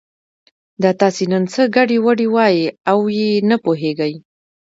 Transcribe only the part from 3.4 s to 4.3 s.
نه پوهېږي.